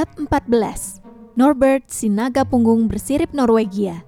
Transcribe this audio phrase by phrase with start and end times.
[0.00, 4.00] Bab 14 Norbert si naga punggung bersirip Norwegia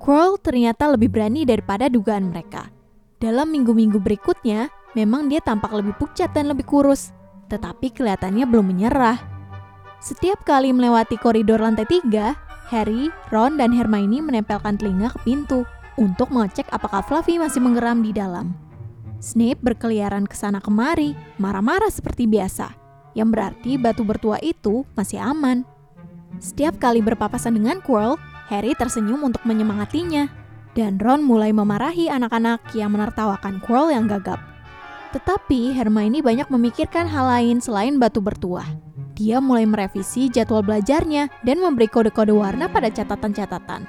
[0.00, 2.72] Quirrell ternyata lebih berani daripada dugaan mereka.
[3.20, 7.12] Dalam minggu-minggu berikutnya, memang dia tampak lebih pucat dan lebih kurus,
[7.52, 9.20] tetapi kelihatannya belum menyerah.
[10.00, 12.32] Setiap kali melewati koridor lantai tiga,
[12.72, 15.68] Harry, Ron, dan Hermione menempelkan telinga ke pintu
[16.00, 18.56] untuk mengecek apakah Fluffy masih mengeram di dalam.
[19.20, 22.83] Snape berkeliaran ke sana kemari, marah-marah seperti biasa,
[23.14, 25.62] yang berarti batu bertua itu masih aman.
[26.42, 28.18] Setiap kali berpapasan dengan Quirrell,
[28.50, 30.28] Harry tersenyum untuk menyemangatinya,
[30.74, 34.42] dan Ron mulai memarahi anak-anak yang menertawakan Quirrell yang gagap.
[35.14, 38.66] Tetapi Hermione banyak memikirkan hal lain selain batu bertuah.
[39.14, 43.86] Dia mulai merevisi jadwal belajarnya dan memberi kode-kode warna pada catatan-catatan.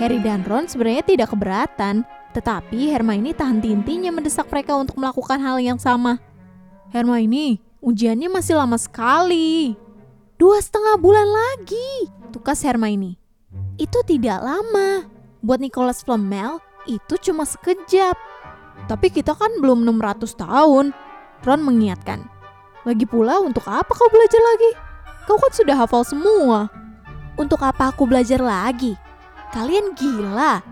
[0.00, 5.60] Harry dan Ron sebenarnya tidak keberatan, tetapi Hermione tahan tintinya mendesak mereka untuk melakukan hal
[5.60, 6.16] yang sama.
[6.88, 9.74] Hermione, ujiannya masih lama sekali.
[10.38, 13.18] Dua setengah bulan lagi, tukas Hermione.
[13.76, 15.10] Itu tidak lama.
[15.42, 18.14] Buat Nicholas Flamel, itu cuma sekejap.
[18.86, 20.94] Tapi kita kan belum 600 tahun.
[21.42, 22.22] Ron mengingatkan.
[22.86, 24.70] Lagi pula untuk apa kau belajar lagi?
[25.26, 26.70] Kau kan sudah hafal semua.
[27.34, 28.94] Untuk apa aku belajar lagi?
[29.50, 30.62] Kalian gila.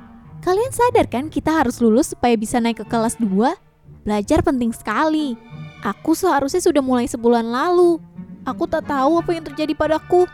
[0.40, 4.06] Kalian sadar kan kita harus lulus supaya bisa naik ke kelas 2?
[4.06, 5.34] Belajar penting sekali.
[5.80, 7.96] Aku seharusnya sudah mulai sebulan lalu.
[8.44, 10.28] Aku tak tahu apa yang terjadi padaku.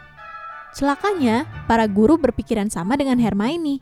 [0.75, 3.78] Celakanya, para guru berpikiran sama dengan Hermione.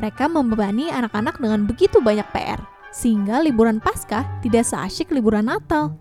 [0.00, 2.58] Mereka membebani anak-anak dengan begitu banyak PR,
[2.90, 5.94] sehingga liburan Paskah tidak seasyik liburan Natal.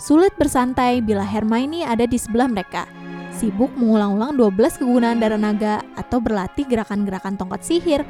[0.00, 2.88] Sulit bersantai bila Hermione ada di sebelah mereka,
[3.36, 8.02] sibuk mengulang-ulang 12 kegunaan darah naga atau berlatih gerakan-gerakan tongkat sihir.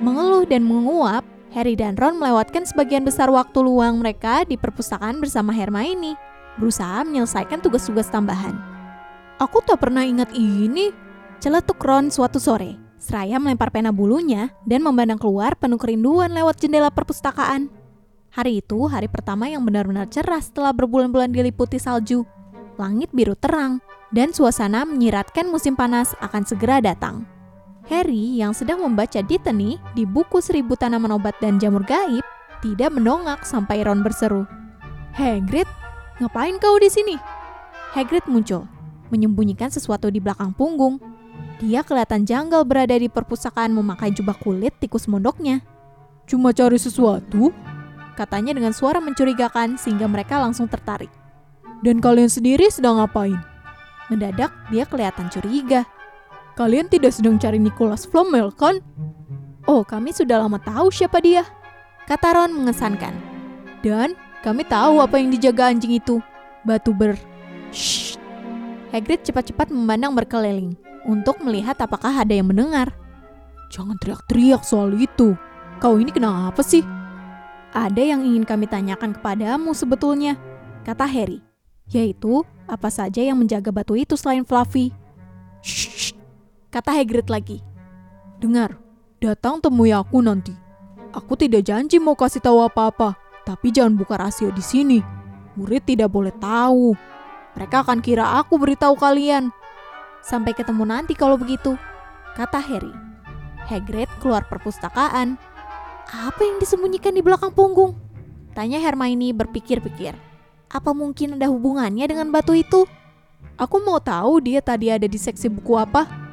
[0.00, 1.22] Mengeluh dan menguap,
[1.54, 6.18] Harry dan Ron melewatkan sebagian besar waktu luang mereka di perpustakaan bersama Hermione,
[6.58, 8.58] berusaha menyelesaikan tugas-tugas tambahan.
[9.38, 10.90] Aku tak pernah ingat ini,
[11.38, 16.90] Celetuk Ron suatu sore, seraya melempar pena bulunya dan memandang keluar penuh kerinduan lewat jendela
[16.90, 17.70] perpustakaan.
[18.34, 22.26] Hari itu hari pertama yang benar-benar cerah setelah berbulan-bulan diliputi salju.
[22.74, 23.78] Langit biru terang,
[24.10, 27.33] dan suasana menyiratkan musim panas akan segera datang.
[27.88, 32.24] Harry yang sedang membaca Dittany di buku seribu tanaman obat dan jamur gaib
[32.64, 34.48] tidak mendongak sampai Ron berseru.
[35.12, 35.68] Hagrid,
[36.18, 37.16] ngapain kau di sini?
[37.92, 38.64] Hagrid muncul,
[39.12, 40.96] menyembunyikan sesuatu di belakang punggung
[41.62, 45.62] dia kelihatan janggal berada di perpustakaan memakai jubah kulit tikus mondoknya.
[46.26, 47.54] Cuma cari sesuatu?
[48.18, 51.10] Katanya dengan suara mencurigakan sehingga mereka langsung tertarik.
[51.82, 53.38] Dan kalian sendiri sedang ngapain?
[54.10, 55.86] Mendadak dia kelihatan curiga.
[56.54, 58.78] Kalian tidak sedang cari Nicholas Flamel kan?
[59.66, 61.42] Oh, kami sudah lama tahu siapa dia.
[62.06, 63.16] Kata Ron mengesankan.
[63.82, 64.14] Dan
[64.46, 66.22] kami tahu apa yang dijaga anjing itu.
[66.62, 67.18] Batu ber...
[67.74, 68.14] Shh.
[68.94, 70.78] Hagrid cepat-cepat memandang berkeliling
[71.10, 72.94] untuk melihat apakah ada yang mendengar.
[73.74, 75.34] Jangan teriak-teriak soal itu.
[75.82, 76.86] Kau ini kenapa sih?
[77.74, 80.38] Ada yang ingin kami tanyakan kepadamu sebetulnya,
[80.86, 81.42] kata Harry.
[81.90, 84.94] Yaitu, apa saja yang menjaga batu itu selain Fluffy?
[85.66, 86.13] Shh,
[86.74, 87.62] kata Hagrid lagi.
[88.42, 88.74] Dengar,
[89.22, 90.50] datang temui aku nanti.
[91.14, 93.14] Aku tidak janji mau kasih tahu apa-apa,
[93.46, 94.98] tapi jangan buka rahasia di sini.
[95.54, 96.98] Murid tidak boleh tahu.
[97.54, 99.54] Mereka akan kira aku beritahu kalian.
[100.18, 101.78] Sampai ketemu nanti kalau begitu,
[102.34, 102.90] kata Harry.
[103.70, 105.38] Hagrid keluar perpustakaan.
[106.10, 107.94] Apa yang disembunyikan di belakang punggung?
[108.50, 110.18] Tanya Hermione berpikir-pikir.
[110.74, 112.82] Apa mungkin ada hubungannya dengan batu itu?
[113.54, 116.23] Aku mau tahu dia tadi ada di seksi buku apa?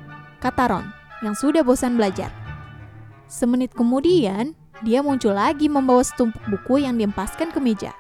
[0.42, 0.86] Kata Ron,
[1.22, 2.34] yang sudah bosan belajar.
[3.30, 7.94] Semenit kemudian, dia muncul lagi membawa setumpuk buku yang diempaskan ke meja.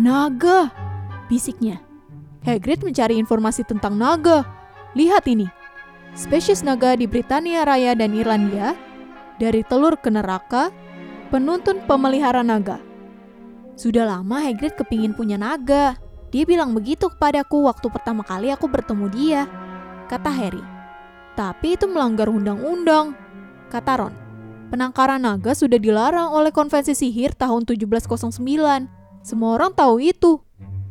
[0.00, 0.72] Naga,
[1.28, 1.84] bisiknya.
[2.48, 4.48] Hagrid mencari informasi tentang naga.
[4.96, 5.44] Lihat ini.
[6.16, 8.72] Spesies naga di Britania Raya dan Irlandia,
[9.36, 10.72] dari telur ke neraka,
[11.28, 12.80] penuntun pemelihara naga.
[13.76, 16.00] Sudah lama Hagrid kepingin punya naga.
[16.32, 19.40] Dia bilang begitu kepadaku waktu pertama kali aku bertemu dia,
[20.08, 20.75] kata Harry.
[21.36, 23.12] Tapi itu melanggar undang-undang,
[23.68, 24.14] kata Ron.
[24.72, 28.34] Penangkaran naga sudah dilarang oleh konvensi sihir tahun 1709.
[29.22, 30.42] Semua orang tahu itu.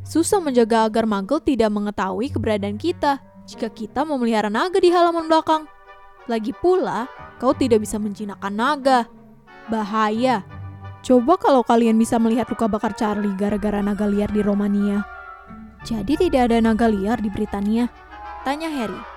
[0.05, 3.19] Susah menjaga agar Muggle tidak mengetahui keberadaan kita
[3.49, 5.65] jika kita memelihara naga di halaman belakang.
[6.29, 7.09] Lagi pula,
[7.41, 9.09] kau tidak bisa menjinakkan naga.
[9.67, 10.45] Bahaya.
[11.01, 15.05] Coba kalau kalian bisa melihat luka bakar Charlie gara-gara naga liar di Romania.
[15.85, 17.89] Jadi tidak ada naga liar di Britania?
[18.41, 19.14] Tanya Harry.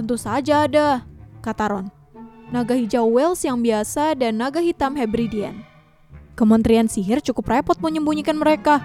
[0.00, 1.04] Tentu saja ada,
[1.44, 1.92] kata Ron.
[2.48, 5.60] Naga hijau Wales yang biasa dan naga hitam Hebridean.
[6.40, 8.80] Kementerian sihir cukup repot menyembunyikan mereka.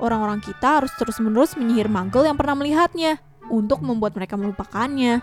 [0.00, 3.20] orang-orang kita harus terus-menerus menyihir magel yang pernah melihatnya
[3.52, 5.20] untuk membuat mereka melupakannya.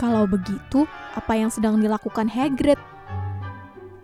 [0.00, 2.80] Kalau begitu, apa yang sedang dilakukan Hagrid?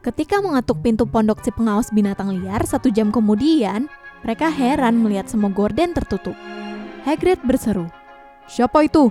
[0.04, 3.88] Ketika mengetuk pintu pondok si pengawas binatang liar satu jam kemudian,
[4.20, 6.36] mereka heran melihat semua gorden tertutup.
[7.08, 7.88] Hagrid berseru,
[8.44, 9.08] Siapa itu?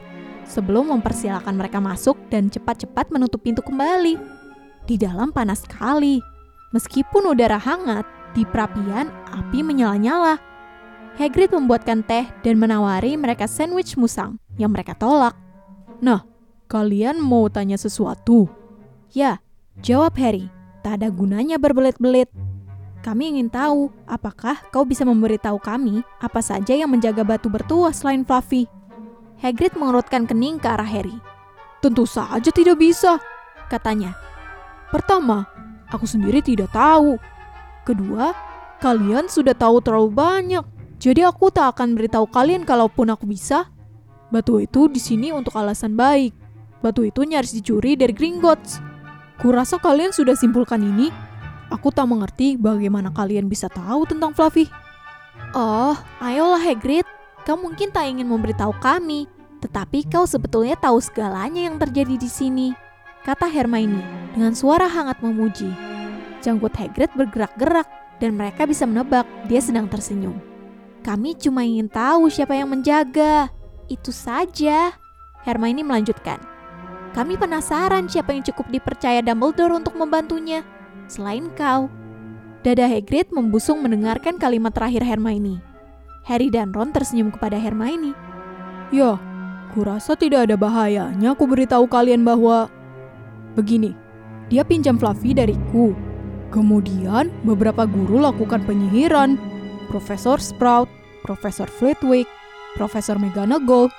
[0.49, 4.17] Sebelum mempersilahkan mereka masuk dan cepat-cepat menutup pintu kembali.
[4.89, 6.17] Di dalam panas sekali.
[6.73, 10.41] Meskipun udara hangat, di perapian api menyala-nyala.
[11.21, 15.37] Hagrid membuatkan teh dan menawari mereka sandwich musang yang mereka tolak.
[15.99, 16.25] Nah,
[16.65, 18.47] kalian mau tanya sesuatu?
[19.11, 19.41] Ya,
[19.81, 20.49] jawab Harry
[20.79, 22.31] tak ada gunanya berbelit-belit.
[23.03, 28.23] Kami ingin tahu, apakah kau bisa memberitahu kami apa saja yang menjaga batu bertuah selain
[28.27, 28.78] Fluffy?
[29.39, 31.15] Hagrid mengerutkan kening ke arah Harry.
[31.79, 33.23] Tentu saja tidak bisa,
[33.71, 34.11] katanya.
[34.91, 35.47] Pertama,
[35.87, 37.15] aku sendiri tidak tahu.
[37.87, 38.35] Kedua,
[38.83, 40.65] kalian sudah tahu terlalu banyak.
[40.99, 43.71] Jadi aku tak akan beritahu kalian kalaupun aku bisa.
[44.27, 46.35] Batu itu di sini untuk alasan baik.
[46.83, 48.83] Batu itu nyaris dicuri dari Gringotts.
[49.39, 51.07] Kurasa kalian sudah simpulkan ini.
[51.71, 54.67] Aku tak mengerti bagaimana kalian bisa tahu tentang Fluffy.
[55.55, 57.18] Oh, ayolah Hagrid.
[57.49, 59.25] Kau mungkin tak ingin memberitahu kami,
[59.57, 62.77] tetapi kau sebetulnya tahu segalanya yang terjadi di sini.
[63.25, 64.05] Kata Hermione
[64.37, 65.73] dengan suara hangat memuji.
[66.45, 67.89] Janggut Hagrid bergerak-gerak
[68.21, 70.37] dan mereka bisa menebak dia sedang tersenyum.
[71.01, 73.49] Kami cuma ingin tahu siapa yang menjaga.
[73.89, 74.93] Itu saja.
[75.41, 76.37] Hermione melanjutkan.
[77.17, 80.61] Kami penasaran siapa yang cukup dipercaya Dumbledore untuk membantunya,
[81.09, 81.89] selain kau.
[82.61, 85.68] Dada Hagrid membusung mendengarkan kalimat terakhir Hermione.
[86.29, 88.13] Harry dan Ron tersenyum kepada Hermione.
[88.93, 89.17] Ya,
[89.73, 92.69] kurasa tidak ada bahayanya aku beritahu kalian bahwa...
[93.57, 93.97] Begini,
[94.53, 95.97] dia pinjam Fluffy dariku.
[96.53, 99.41] Kemudian beberapa guru lakukan penyihiran.
[99.89, 100.85] Profesor Sprout,
[101.25, 102.29] Profesor Flitwick,
[102.77, 103.89] Profesor McGonagall.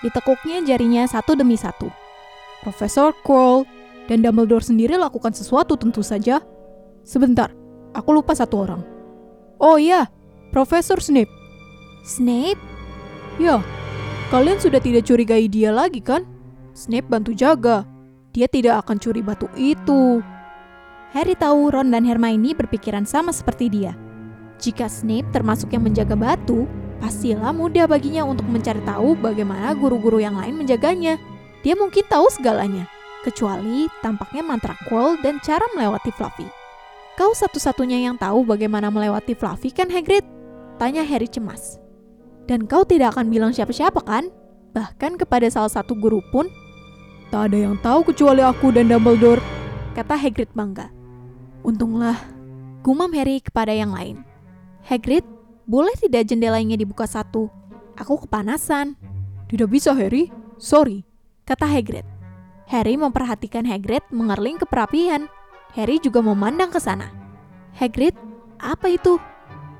[0.00, 1.92] Ditekuknya jarinya satu demi satu.
[2.64, 3.68] Profesor Quirrell
[4.08, 6.40] dan Dumbledore sendiri lakukan sesuatu tentu saja.
[7.04, 7.52] Sebentar,
[7.92, 8.80] aku lupa satu orang.
[9.60, 10.08] Oh iya,
[10.48, 11.43] Profesor Snape.
[12.04, 12.60] Snape?
[13.40, 13.64] Ya,
[14.28, 16.28] kalian sudah tidak curigai dia lagi kan?
[16.76, 17.88] Snape bantu jaga.
[18.36, 20.20] Dia tidak akan curi batu itu.
[21.16, 23.96] Harry tahu Ron dan Hermione berpikiran sama seperti dia.
[24.60, 26.68] Jika Snape termasuk yang menjaga batu,
[26.98, 31.16] pastilah mudah baginya untuk mencari tahu bagaimana guru-guru yang lain menjaganya.
[31.64, 32.84] Dia mungkin tahu segalanya,
[33.24, 36.44] kecuali tampaknya mantra Quirrell dan cara melewati Fluffy.
[37.14, 40.26] Kau satu-satunya yang tahu bagaimana melewati Fluffy kan Hagrid?
[40.76, 41.83] Tanya Harry cemas.
[42.44, 44.28] Dan kau tidak akan bilang siapa-siapa kan?
[44.76, 46.50] Bahkan kepada salah satu guru pun?
[47.32, 49.40] Tak ada yang tahu kecuali aku dan Dumbledore,
[49.96, 50.92] kata Hagrid bangga.
[51.64, 52.20] Untunglah,
[52.84, 54.20] gumam Harry kepada yang lain.
[54.84, 55.24] Hagrid,
[55.64, 57.48] boleh tidak jendelanya dibuka satu?
[57.96, 59.00] Aku kepanasan.
[59.48, 60.28] Tidak bisa, Harry.
[60.60, 61.08] Sorry,
[61.48, 62.04] kata Hagrid.
[62.68, 65.26] Harry memperhatikan Hagrid mengerling ke perapian.
[65.72, 67.08] Harry juga memandang ke sana.
[67.74, 68.14] Hagrid,
[68.60, 69.16] apa itu?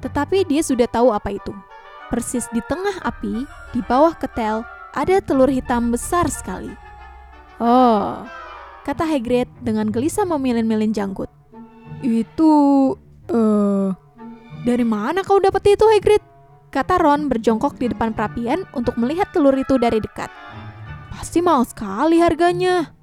[0.01, 1.53] Tetapi dia sudah tahu apa itu.
[2.15, 3.43] Persis di tengah api,
[3.75, 4.63] di bawah ketel,
[4.95, 6.71] ada telur hitam besar sekali.
[7.59, 8.23] Oh,
[8.87, 11.27] kata Hagrid dengan gelisah memilin-milin janggut.
[12.07, 12.95] Itu,
[13.27, 13.91] eh, uh,
[14.63, 16.23] dari mana kau dapat itu Hagrid?
[16.71, 20.31] Kata Ron berjongkok di depan perapian untuk melihat telur itu dari dekat.
[21.11, 22.95] Pasti mahal sekali harganya.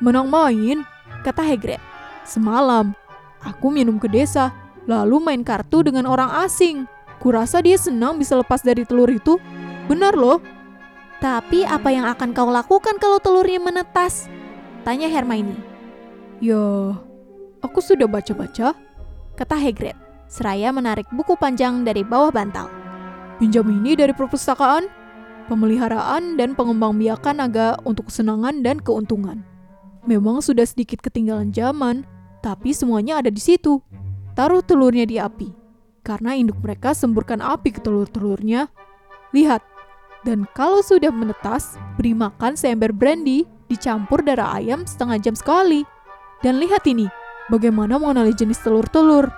[0.00, 0.88] Menang main,
[1.28, 1.80] kata Hagrid.
[2.24, 2.96] Semalam,
[3.44, 4.48] aku minum ke desa,
[4.88, 6.88] lalu main kartu dengan orang asing.
[7.20, 9.36] Kurasa dia senang bisa lepas dari telur itu.
[9.86, 10.40] Benar loh.
[11.20, 14.24] Tapi apa yang akan kau lakukan kalau telurnya menetas?
[14.88, 15.60] Tanya Hermione.
[16.40, 16.96] Ya,
[17.60, 18.72] aku sudah baca-baca,
[19.36, 19.92] kata Hagrid,
[20.24, 22.72] seraya menarik buku panjang dari bawah bantal.
[23.36, 24.88] Pinjam ini dari perpustakaan,
[25.52, 29.44] pemeliharaan dan pengembangbiakan naga untuk kesenangan dan keuntungan.
[30.08, 32.08] Memang sudah sedikit ketinggalan zaman,
[32.40, 33.84] tapi semuanya ada di situ.
[34.32, 35.59] Taruh telurnya di api.
[36.10, 38.66] Karena induk mereka semburkan api ke telur-telurnya.
[39.30, 39.62] Lihat,
[40.26, 45.86] dan kalau sudah menetas, beri makan seember brandy dicampur darah ayam setengah jam sekali.
[46.42, 47.06] Dan lihat ini,
[47.46, 49.30] bagaimana mengenali jenis telur-telur.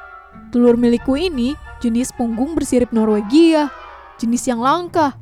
[0.49, 1.52] Telur milikku ini
[1.85, 3.69] jenis punggung bersirip Norwegia,
[4.17, 5.12] jenis yang langka,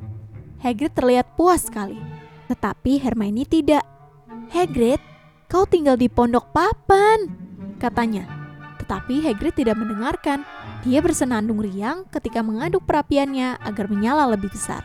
[0.63, 1.99] Hagrid terlihat puas sekali.
[2.47, 3.83] Tetapi Hermione tidak.
[4.55, 5.03] Hagrid,
[5.51, 7.27] kau tinggal di pondok papan,
[7.75, 8.40] katanya.
[8.91, 10.43] Tetapi Hagrid tidak mendengarkan.
[10.83, 14.83] Dia bersenandung riang ketika mengaduk perapiannya agar menyala lebih besar.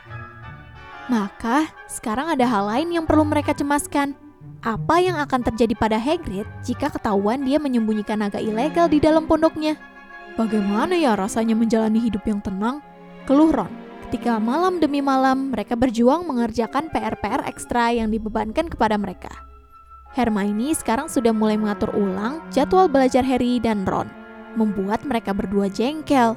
[1.10, 4.14] Maka, sekarang ada hal lain yang perlu mereka cemaskan.
[4.62, 9.74] Apa yang akan terjadi pada Hagrid jika ketahuan dia menyembunyikan naga ilegal di dalam pondoknya?
[10.38, 12.78] Bagaimana ya rasanya menjalani hidup yang tenang
[13.26, 13.74] Keluh Ron,
[14.06, 19.34] ketika malam demi malam mereka berjuang mengerjakan PR-PR ekstra yang dibebankan kepada mereka.
[20.16, 24.08] Hermione sekarang sudah mulai mengatur ulang jadwal belajar Harry dan Ron,
[24.56, 26.32] membuat mereka berdua jengkel.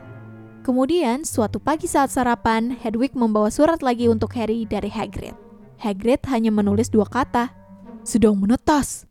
[0.67, 5.31] Kemudian, suatu pagi saat sarapan, Hedwig membawa surat lagi untuk Harry dari Hagrid.
[5.79, 7.55] Hagrid hanya menulis dua kata,
[8.03, 9.07] sedang menetas.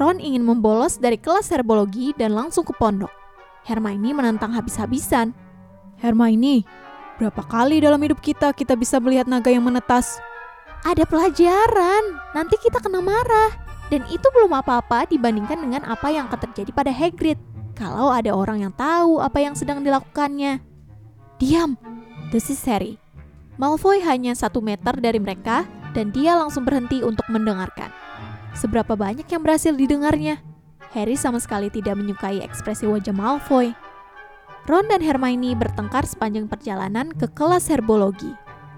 [0.00, 3.12] Ron ingin membolos dari kelas herbologi dan langsung ke pondok.
[3.68, 5.36] Hermione menantang habis-habisan.
[6.00, 6.64] Hermione,
[7.20, 10.16] berapa kali dalam hidup kita kita bisa melihat naga yang menetas?
[10.88, 13.67] Ada pelajaran, nanti kita kena marah.
[13.88, 17.40] Dan itu belum apa-apa dibandingkan dengan apa yang akan terjadi pada Hagrid
[17.72, 20.60] kalau ada orang yang tahu apa yang sedang dilakukannya.
[21.38, 21.78] Diam,
[22.34, 22.98] desis Harry.
[23.56, 25.64] Malfoy hanya satu meter dari mereka
[25.96, 27.90] dan dia langsung berhenti untuk mendengarkan.
[28.52, 30.42] Seberapa banyak yang berhasil didengarnya?
[30.90, 33.72] Harry sama sekali tidak menyukai ekspresi wajah Malfoy.
[34.68, 38.34] Ron dan Hermione bertengkar sepanjang perjalanan ke kelas herbologi.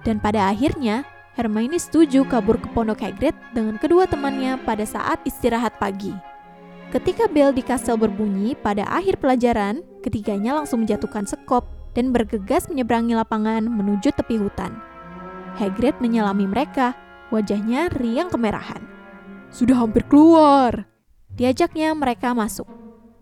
[0.06, 1.02] Dan pada akhirnya,
[1.40, 6.12] Hermione setuju kabur ke pondok Hagrid dengan kedua temannya pada saat istirahat pagi.
[6.92, 11.64] Ketika bel di kastel berbunyi pada akhir pelajaran, ketiganya langsung menjatuhkan sekop
[11.96, 14.76] dan bergegas menyeberangi lapangan menuju tepi hutan.
[15.56, 16.92] Hagrid menyelami mereka,
[17.32, 18.84] wajahnya riang kemerahan.
[19.48, 20.84] Sudah hampir keluar.
[21.32, 22.66] Diajaknya mereka masuk.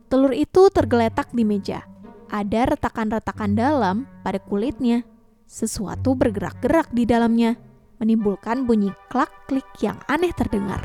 [0.09, 1.85] Telur itu tergeletak di meja.
[2.29, 5.05] Ada retakan-retakan dalam pada kulitnya.
[5.49, 7.57] Sesuatu bergerak-gerak di dalamnya,
[7.99, 10.83] menimbulkan bunyi klak-klik yang aneh terdengar.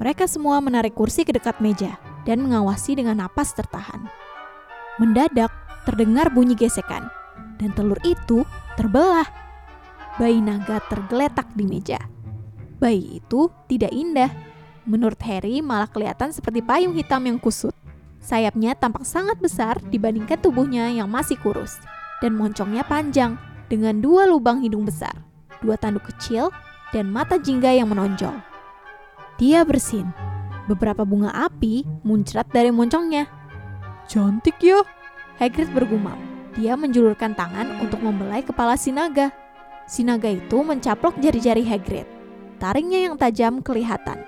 [0.00, 4.08] Mereka semua menarik kursi ke dekat meja dan mengawasi dengan napas tertahan.
[4.96, 5.52] Mendadak,
[5.84, 7.08] terdengar bunyi gesekan,
[7.60, 8.44] dan telur itu
[8.80, 9.28] terbelah.
[10.16, 12.00] Bayi naga tergeletak di meja.
[12.80, 14.32] Bayi itu tidak indah.
[14.88, 17.76] Menurut Harry, malah kelihatan seperti payung hitam yang kusut.
[18.20, 21.80] Sayapnya tampak sangat besar dibandingkan tubuhnya yang masih kurus,
[22.20, 23.40] dan moncongnya panjang
[23.72, 25.12] dengan dua lubang hidung besar,
[25.60, 26.50] dua tanduk kecil,
[26.90, 28.34] dan mata jingga yang menonjol.
[29.40, 30.10] Dia bersin.
[30.68, 33.26] Beberapa bunga api muncrat dari moncongnya.
[34.06, 34.84] Cantik ya,
[35.40, 36.18] Hagrid bergumam.
[36.58, 39.32] Dia menjulurkan tangan untuk membelai kepala si naga.
[39.88, 42.06] Si naga itu mencaplok jari-jari Hagrid.
[42.60, 44.20] Taringnya yang tajam kelihatan.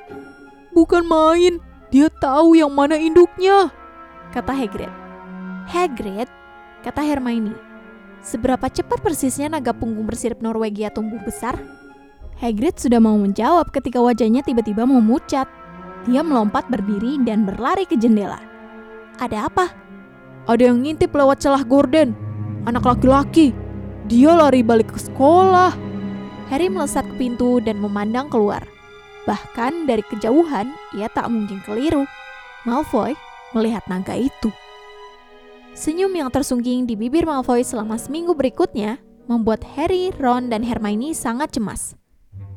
[0.72, 1.60] Bukan main,
[1.92, 3.68] dia tahu yang mana induknya,
[4.32, 4.88] kata Hagrid.
[5.68, 6.30] Hagrid,
[6.80, 7.71] kata Hermione.
[8.22, 11.58] Seberapa cepat persisnya naga punggung bersirip Norwegia tumbuh besar?
[12.38, 15.50] Hagrid sudah mau menjawab ketika wajahnya tiba-tiba memucat.
[16.06, 18.38] Dia melompat berdiri dan berlari ke jendela.
[19.18, 19.74] Ada apa?
[20.46, 22.14] Ada yang ngintip lewat celah Gordon.
[22.66, 23.50] Anak laki-laki.
[24.06, 25.74] Dia lari balik ke sekolah.
[26.46, 28.62] Harry melesat ke pintu dan memandang keluar.
[29.26, 32.06] Bahkan dari kejauhan, ia tak mungkin keliru.
[32.66, 33.18] Malfoy
[33.54, 34.50] melihat naga itu.
[35.72, 41.56] Senyum yang tersungging di bibir Malfoy selama seminggu berikutnya membuat Harry, Ron, dan Hermione sangat
[41.56, 41.96] cemas.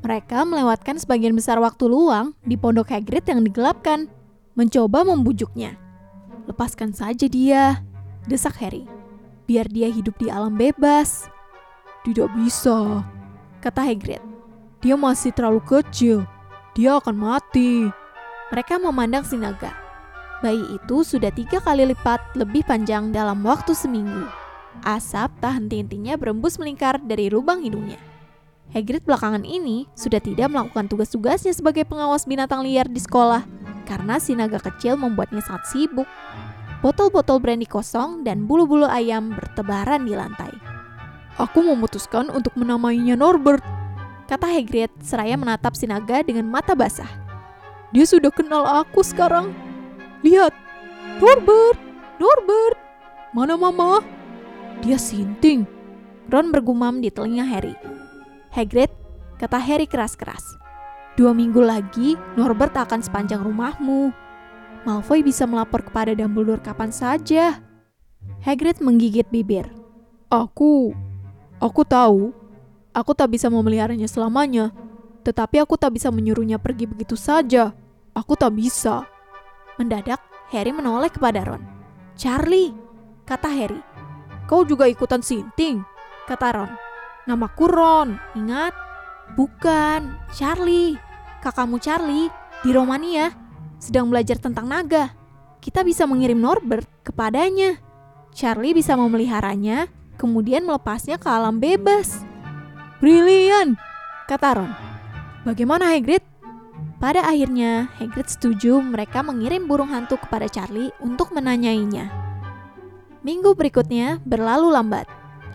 [0.03, 4.12] Mereka melewatkan sebagian besar waktu luang di pondok Hagrid yang digelapkan,
[4.60, 5.79] mencoba membujuknya.
[6.43, 7.79] Lepaskan saja dia,
[8.27, 8.84] desak Harry.
[9.48, 11.31] Biar dia hidup di alam bebas.
[12.03, 13.00] Tidak bisa,
[13.63, 14.22] kata Hagrid.
[14.84, 16.27] Dia masih terlalu kecil.
[16.75, 17.88] Dia akan mati.
[18.51, 19.85] Mereka memandang si naga
[20.46, 24.30] bayi itu sudah tiga kali lipat lebih panjang dalam waktu seminggu.
[24.86, 27.98] Asap tak henti-hentinya berembus melingkar dari lubang hidungnya.
[28.70, 33.42] Hagrid belakangan ini sudah tidak melakukan tugas-tugasnya sebagai pengawas binatang liar di sekolah
[33.90, 36.06] karena si naga kecil membuatnya sangat sibuk.
[36.86, 40.54] Botol-botol brandy kosong dan bulu-bulu ayam bertebaran di lantai.
[41.42, 43.66] Aku memutuskan untuk menamainya Norbert,
[44.30, 47.10] kata Hagrid seraya menatap si naga dengan mata basah.
[47.90, 49.64] Dia sudah kenal aku sekarang,
[50.25, 50.58] Lihat,
[51.22, 51.77] Norbert,
[52.17, 52.77] Norbert,
[53.29, 54.01] mana mama?
[54.82, 55.70] Dia sinting.
[56.34, 57.77] Ron bergumam di telinga Harry.
[58.50, 58.89] Hagrid,
[59.38, 60.41] kata Harry keras-keras.
[61.13, 64.10] Dua minggu lagi, Norbert akan sepanjang rumahmu.
[64.89, 67.62] Malfoy bisa melapor kepada Dumbledore kapan saja.
[68.41, 69.70] Hagrid menggigit bibir.
[70.34, 70.98] Aku,
[71.62, 72.34] aku tahu,
[72.98, 74.74] aku tak bisa memeliharanya selamanya.
[75.22, 77.77] Tetapi aku tak bisa menyuruhnya pergi begitu saja.
[78.17, 79.05] Aku tak bisa.
[79.75, 80.24] Mendadak,
[80.55, 81.63] Harry menoleh kepada Ron.
[82.15, 82.72] Charlie,
[83.27, 83.82] kata Harry.
[84.48, 85.84] Kau juga ikutan sinting,
[86.29, 86.72] kata Ron.
[87.25, 88.72] Namaku Ron, ingat?
[89.34, 90.96] Bukan, Charlie.
[91.41, 92.29] Kakakmu Charlie
[92.65, 93.29] di Romania
[93.77, 95.13] sedang belajar tentang naga.
[95.62, 97.77] Kita bisa mengirim Norbert kepadanya.
[98.34, 102.25] Charlie bisa memeliharanya, kemudian melepasnya ke alam bebas.
[102.98, 103.77] Brilian,
[104.25, 104.72] kata Ron.
[105.46, 106.35] Bagaimana Hagrid?
[106.96, 112.08] Pada akhirnya, Hagrid setuju mereka mengirim burung hantu kepada Charlie untuk menanyainya.
[113.25, 115.10] Minggu berikutnya berlalu lambat.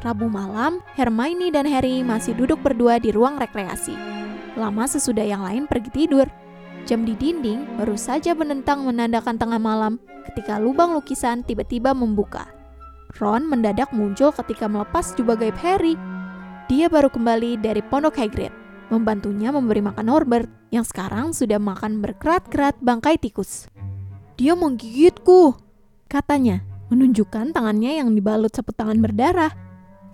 [0.05, 3.97] Rabu malam, Hermione dan Harry masih duduk berdua di ruang rekreasi.
[4.57, 6.29] Lama sesudah yang lain pergi tidur.
[6.89, 10.01] Jam di dinding baru saja menentang menandakan tengah malam
[10.33, 12.49] ketika lubang lukisan tiba-tiba membuka.
[13.21, 15.97] Ron mendadak muncul ketika melepas jubah gaib Harry.
[16.69, 18.55] Dia baru kembali dari pondok Hagrid,
[18.91, 23.71] membantunya memberi makan Norbert yang sekarang sudah makan berkerat-kerat bangkai tikus.
[24.35, 25.55] Dia menggigitku,
[26.11, 29.55] katanya, menunjukkan tangannya yang dibalut sapu tangan berdarah.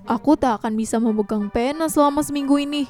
[0.06, 2.86] Aku tak akan bisa memegang pena selama seminggu ini.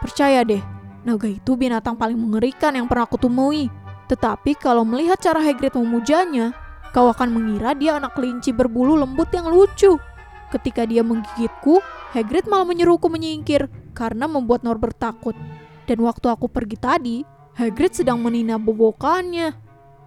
[0.00, 0.62] Percaya deh,
[1.04, 3.68] naga itu binatang paling mengerikan yang pernah aku temui.
[4.06, 6.54] Tetapi kalau melihat cara Hagrid memujanya,
[6.94, 9.98] kau akan mengira dia anak kelinci berbulu lembut yang lucu.
[10.54, 11.82] Ketika dia menggigitku,
[12.14, 15.32] Hagrid malah menyuruhku menyingkir karena membuat Norbert takut.
[15.88, 17.16] Dan waktu aku pergi tadi,
[17.56, 19.56] Hagrid sedang menina bobokannya.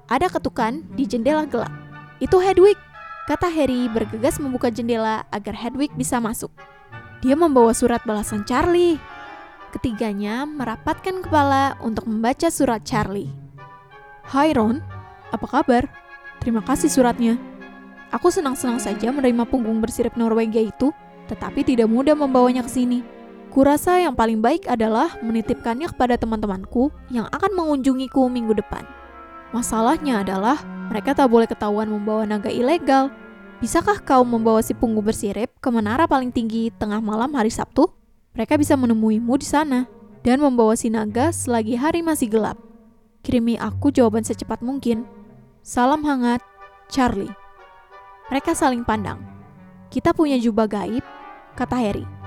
[0.05, 1.73] Ada ketukan di jendela gelap.
[2.21, 2.77] Itu Hedwig.
[3.25, 6.53] Kata Harry bergegas membuka jendela agar Hedwig bisa masuk.
[7.25, 9.01] Dia membawa surat balasan Charlie.
[9.73, 13.33] Ketiganya merapatkan kepala untuk membaca surat Charlie.
[14.29, 14.81] Hai Ron,
[15.33, 15.89] apa kabar?
[16.41, 17.37] Terima kasih suratnya.
[18.09, 20.89] Aku senang-senang saja menerima punggung bersirip Norwegia itu,
[21.29, 23.18] tetapi tidak mudah membawanya ke sini.
[23.49, 28.85] Kurasa yang paling baik adalah menitipkannya kepada teman-temanku yang akan mengunjungiku minggu depan.
[29.49, 30.61] Masalahnya adalah
[30.93, 33.09] mereka tak boleh ketahuan membawa naga ilegal.
[33.57, 37.89] Bisakah kau membawa si punggung bersirip ke menara paling tinggi tengah malam hari Sabtu?
[38.37, 39.89] Mereka bisa menemuimu di sana
[40.21, 42.61] dan membawa si naga selagi hari masih gelap.
[43.25, 45.09] Kirimi aku jawaban secepat mungkin.
[45.65, 46.39] Salam hangat,
[46.87, 47.33] Charlie.
[48.29, 49.19] Mereka saling pandang.
[49.89, 51.01] Kita punya jubah gaib,
[51.57, 52.18] kata Harry.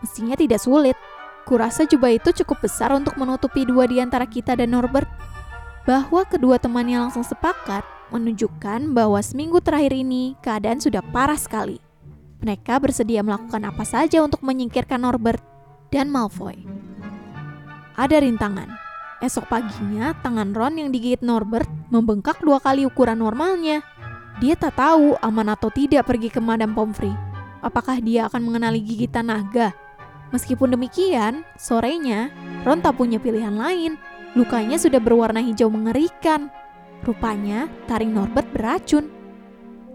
[0.00, 0.96] Mestinya tidak sulit.
[1.44, 5.08] Kurasa jubah itu cukup besar untuk menutupi dua di antara kita dan Norbert.
[5.88, 11.80] Bahwa kedua temannya langsung sepakat menunjukkan bahwa seminggu terakhir ini keadaan sudah parah sekali.
[12.40, 15.44] Mereka bersedia melakukan apa saja untuk menyingkirkan Norbert
[15.92, 16.64] dan Malfoy.
[17.96, 18.80] Ada rintangan.
[19.20, 23.84] Esok paginya, tangan Ron yang digigit Norbert membengkak dua kali ukuran normalnya.
[24.40, 27.12] Dia tak tahu aman atau tidak pergi ke Madame Pomfrey.
[27.60, 29.76] Apakah dia akan mengenali gigitan naga?
[30.30, 32.30] Meskipun demikian, sorenya,
[32.62, 33.98] Ron tak punya pilihan lain.
[34.38, 36.54] Lukanya sudah berwarna hijau mengerikan.
[37.02, 39.10] Rupanya, taring Norbert beracun.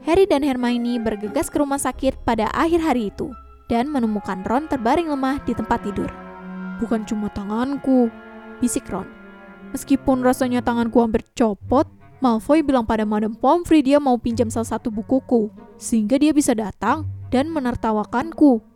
[0.04, 3.32] Harry dan Hermione bergegas ke rumah sakit pada akhir hari itu
[3.72, 6.12] dan menemukan Ron terbaring lemah di tempat tidur.
[6.78, 8.12] Bukan cuma tanganku,
[8.60, 9.08] bisik Ron.
[9.74, 11.90] Meskipun rasanya tanganku hampir copot,
[12.22, 17.10] Malfoy bilang pada Madame Pomfrey dia mau pinjam salah satu bukuku, sehingga dia bisa datang
[17.34, 18.75] dan menertawakanku.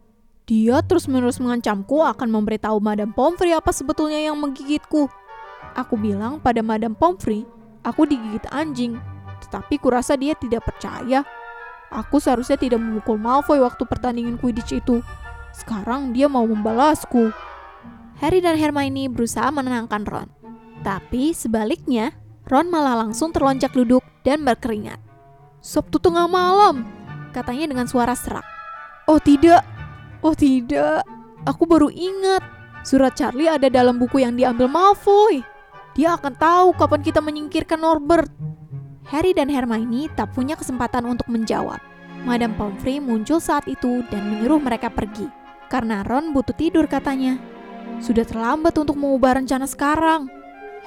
[0.49, 5.05] Dia terus-menerus mengancamku akan memberitahu Madame Pomfrey apa sebetulnya yang menggigitku.
[5.77, 7.45] Aku bilang pada Madame Pomfrey
[7.85, 8.97] aku digigit anjing,
[9.45, 11.21] tetapi kurasa dia tidak percaya.
[11.93, 15.05] Aku seharusnya tidak memukul Malfoy waktu pertandingan Quidditch itu.
[15.53, 17.29] Sekarang dia mau membalasku.
[18.17, 20.29] Harry dan Hermione berusaha menenangkan Ron.
[20.81, 22.17] Tapi sebaliknya,
[22.49, 24.97] Ron malah langsung terlonjak duduk dan berkeringat.
[25.61, 26.89] Sabtu tengah malam,
[27.37, 28.45] katanya dengan suara serak.
[29.09, 29.65] Oh tidak,
[30.23, 31.03] oh tidak,
[31.45, 32.43] aku baru ingat.
[32.83, 35.43] Surat Charlie ada dalam buku yang diambil Malfoy.
[35.99, 38.31] Dia akan tahu kapan kita menyingkirkan Norbert.
[39.11, 41.81] Harry dan Hermione tak punya kesempatan untuk menjawab.
[42.23, 45.27] Madame Pomfrey muncul saat itu dan menyuruh mereka pergi.
[45.67, 47.35] Karena Ron butuh tidur katanya.
[47.99, 50.31] Sudah terlambat untuk mengubah rencana sekarang.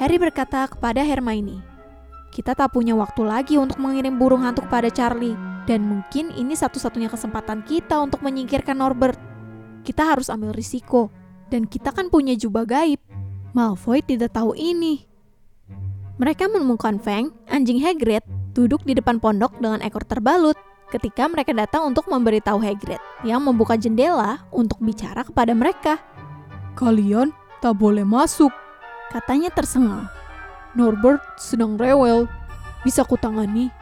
[0.01, 1.61] Harry berkata kepada Hermione,
[2.33, 7.07] kita tak punya waktu lagi untuk mengirim burung hantu pada Charlie, dan mungkin ini satu-satunya
[7.07, 9.19] kesempatan kita untuk menyingkirkan Norbert.
[9.83, 11.11] Kita harus ambil risiko,
[11.51, 12.99] dan kita kan punya jubah gaib.
[13.53, 15.05] Malfoy tidak tahu ini.
[16.17, 18.23] Mereka menemukan Feng, anjing Hagrid,
[18.55, 20.55] duduk di depan pondok dengan ekor terbalut
[20.93, 25.99] ketika mereka datang untuk memberitahu Hagrid yang membuka jendela untuk bicara kepada mereka.
[26.77, 27.33] Kalian
[27.65, 28.53] tak boleh masuk,
[29.09, 30.09] katanya tersengal.
[30.73, 32.29] Norbert sedang rewel,
[32.85, 33.82] bisa kutangani.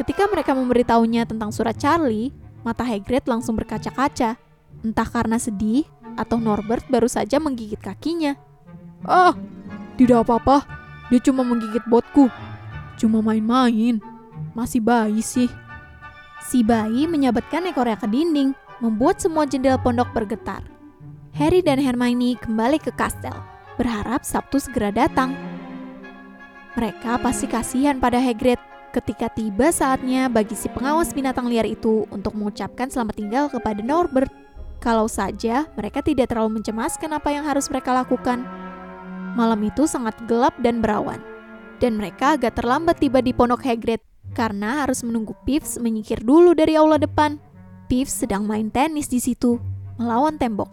[0.00, 2.32] Ketika mereka memberitahunya tentang surat Charlie,
[2.64, 4.40] mata Hagrid langsung berkaca-kaca.
[4.80, 5.84] Entah karena sedih
[6.16, 8.32] atau Norbert baru saja menggigit kakinya.
[9.04, 9.36] Ah,
[10.00, 10.64] tidak apa-apa.
[11.12, 12.32] Dia cuma menggigit botku.
[12.96, 14.00] Cuma main-main.
[14.56, 15.52] Masih bayi sih.
[16.48, 20.64] Si bayi menyabatkan ekornya ke dinding, membuat semua jendela pondok bergetar.
[21.36, 23.36] Harry dan Hermione kembali ke kastel,
[23.76, 25.36] berharap Sabtu segera datang.
[26.72, 32.34] Mereka pasti kasihan pada Hagrid ketika tiba saatnya bagi si pengawas binatang liar itu untuk
[32.34, 34.30] mengucapkan selamat tinggal kepada Norbert.
[34.82, 38.42] Kalau saja mereka tidak terlalu mencemaskan apa yang harus mereka lakukan.
[39.38, 41.22] Malam itu sangat gelap dan berawan,
[41.78, 44.02] dan mereka agak terlambat tiba di pondok Hagrid
[44.34, 47.38] karena harus menunggu Pips menyingkir dulu dari aula depan.
[47.90, 49.58] Piff sedang main tenis di situ,
[49.98, 50.70] melawan tembok.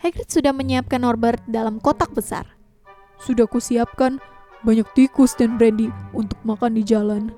[0.00, 2.48] Hagrid sudah menyiapkan Norbert dalam kotak besar.
[3.20, 4.16] Sudah kusiapkan
[4.60, 7.32] banyak tikus dan brandy untuk makan di jalan.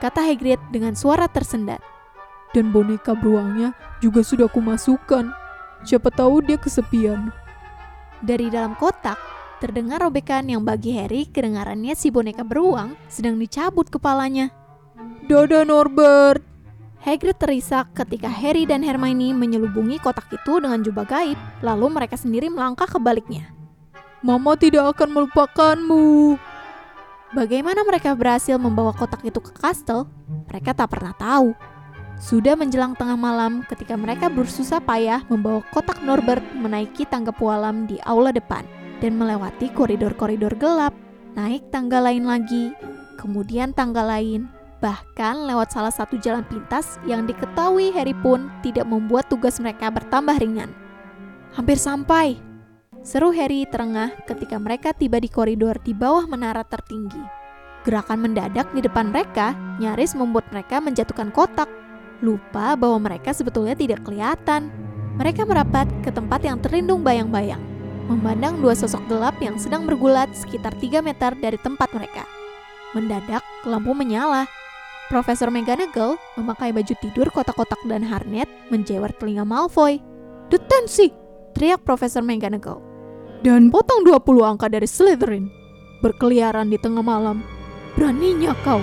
[0.00, 1.80] Kata Hagrid dengan suara tersendat.
[2.50, 5.30] Dan boneka beruangnya juga sudah kumasukkan.
[5.86, 7.30] Siapa tahu dia kesepian.
[8.20, 9.16] Dari dalam kotak,
[9.62, 14.52] terdengar robekan yang bagi Harry kedengarannya si boneka beruang sedang dicabut kepalanya.
[15.24, 16.42] Dadah Norbert!
[17.00, 22.52] Hagrid terisak ketika Harry dan Hermione menyelubungi kotak itu dengan jubah gaib, lalu mereka sendiri
[22.52, 23.48] melangkah ke baliknya.
[24.20, 26.36] Mama tidak akan melupakanmu.
[27.30, 30.10] Bagaimana mereka berhasil membawa kotak itu ke kastel,
[30.50, 31.54] mereka tak pernah tahu.
[32.18, 37.96] Sudah menjelang tengah malam ketika mereka bersusah payah membawa kotak Norbert menaiki tangga pualam di
[38.02, 38.66] aula depan
[38.98, 40.92] dan melewati koridor-koridor gelap,
[41.38, 42.74] naik tangga lain lagi,
[43.16, 49.28] kemudian tangga lain, Bahkan lewat salah satu jalan pintas yang diketahui Harry pun tidak membuat
[49.28, 50.72] tugas mereka bertambah ringan.
[51.52, 52.40] Hampir sampai,
[53.00, 57.20] seru Harry terengah ketika mereka tiba di koridor di bawah menara tertinggi.
[57.88, 61.68] Gerakan mendadak di depan mereka nyaris membuat mereka menjatuhkan kotak.
[62.20, 64.68] Lupa bahwa mereka sebetulnya tidak kelihatan.
[65.16, 67.60] Mereka merapat ke tempat yang terlindung bayang-bayang,
[68.08, 72.24] memandang dua sosok gelap yang sedang bergulat sekitar 3 meter dari tempat mereka.
[72.96, 74.48] Mendadak, lampu menyala
[75.10, 79.98] Profesor McGonagall memakai baju tidur kotak-kotak dan harnet menjewer telinga Malfoy.
[80.48, 81.10] Detensi!
[81.50, 82.89] Teriak Profesor McGonagall.
[83.40, 85.48] Dan potong 20 angka dari Slytherin.
[86.04, 87.40] Berkeliaran di tengah malam.
[87.96, 88.80] Beraninya kau.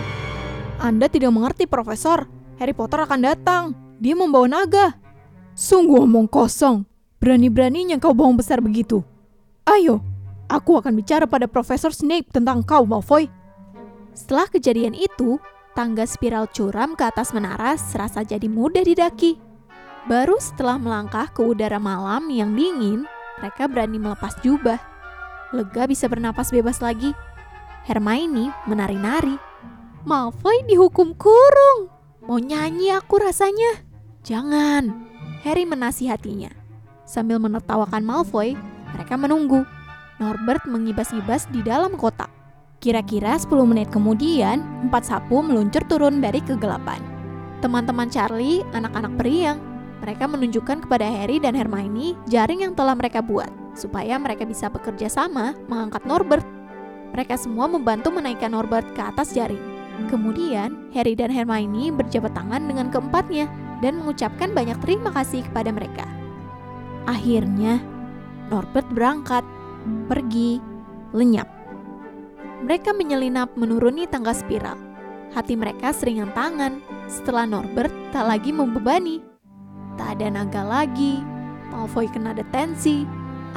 [0.82, 2.26] Anda tidak mengerti, Profesor.
[2.58, 3.64] Harry Potter akan datang.
[4.02, 4.98] Dia membawa naga.
[5.54, 6.86] Sungguh omong kosong.
[7.18, 9.02] Berani-beraninya kau bohong besar begitu.
[9.66, 10.02] Ayo,
[10.50, 13.30] aku akan bicara pada Profesor Snape tentang kau, Malfoy.
[14.14, 15.38] Setelah kejadian itu,
[15.78, 19.38] Tangga spiral curam ke atas menara serasa jadi mudah didaki.
[20.10, 23.06] Baru setelah melangkah ke udara malam yang dingin,
[23.38, 24.82] mereka berani melepas jubah.
[25.54, 27.14] Lega bisa bernapas bebas lagi.
[27.88, 29.38] Hermione menari-nari.
[30.04, 31.92] Malfoy dihukum kurung.
[32.26, 33.80] Mau nyanyi aku rasanya.
[34.28, 35.08] Jangan.
[35.48, 36.52] Harry menasihatinya.
[37.08, 38.60] Sambil menertawakan Malfoy,
[38.92, 39.64] mereka menunggu.
[40.20, 42.28] Norbert mengibas-ibas di dalam kotak.
[42.84, 47.00] Kira-kira 10 menit kemudian, empat sapu meluncur turun dari kegelapan.
[47.64, 49.58] Teman-teman Charlie, anak-anak periang,
[50.02, 55.10] mereka menunjukkan kepada Harry dan Hermione jaring yang telah mereka buat, supaya mereka bisa bekerja
[55.10, 56.46] sama mengangkat Norbert.
[57.16, 59.62] Mereka semua membantu menaikkan Norbert ke atas jaring.
[60.14, 63.50] Kemudian, Harry dan Hermione berjabat tangan dengan keempatnya
[63.82, 66.06] dan mengucapkan banyak terima kasih kepada mereka.
[67.10, 67.82] Akhirnya,
[68.54, 69.42] Norbert berangkat,
[70.06, 70.62] pergi,
[71.16, 71.50] lenyap.
[72.62, 74.78] Mereka menyelinap menuruni tangga spiral.
[75.34, 79.27] Hati mereka seringan tangan setelah Norbert tak lagi membebani.
[79.98, 81.20] Tak ada naga lagi,
[81.74, 83.04] Malfoy kena detensi.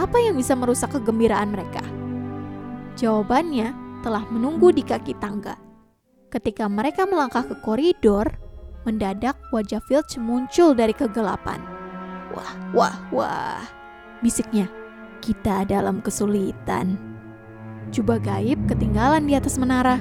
[0.01, 1.85] Apa yang bisa merusak kegembiraan mereka?
[2.97, 5.61] Jawabannya telah menunggu di kaki tangga.
[6.33, 8.25] Ketika mereka melangkah ke koridor,
[8.89, 11.61] mendadak wajah Filch muncul dari kegelapan.
[12.33, 13.63] Wah, wah, wah,
[14.25, 14.71] bisiknya.
[15.21, 16.97] Kita dalam kesulitan.
[17.93, 20.01] Jubah gaib ketinggalan di atas menara.